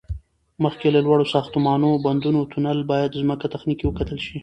[0.63, 4.37] مخکې له لوړو ساختمانو، بندونو، تونل، باید ځمکه تخنیکی وکتل شي